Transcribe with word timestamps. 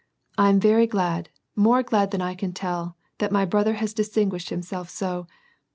"I 0.39 0.49
am 0.49 0.59
very 0.59 0.87
glad, 0.87 1.29
more 1.55 1.83
glad 1.83 2.09
than 2.09 2.23
I 2.23 2.33
can 2.33 2.53
tell, 2.53 2.97
that 3.19 3.31
my 3.31 3.45
brother 3.45 3.75
has 3.75 3.93
distinguished 3.93 4.49
himself 4.49 4.89
so 4.89 5.27